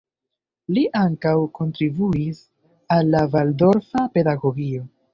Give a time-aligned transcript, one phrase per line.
[0.77, 2.41] Li ankaŭ kontribuis
[2.99, 4.93] al la Valdorfa pedagogio.